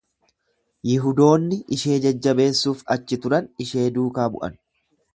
Yihudoonni 0.91 1.59
ishee 1.77 1.99
jajjabeessuuf 2.07 2.83
achi 2.99 3.23
turan 3.27 3.55
ishee 3.67 3.89
duukaa 3.99 4.31
bu'an. 4.39 4.61